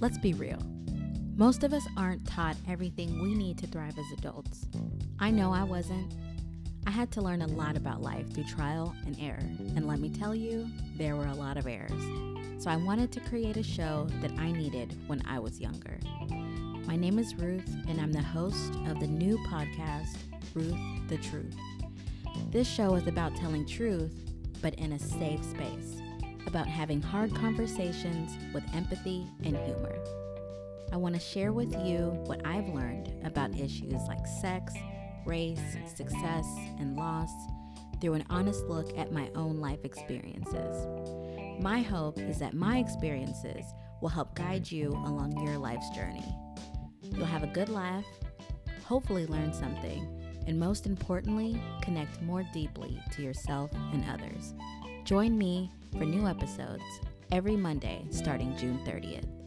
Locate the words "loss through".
36.96-38.14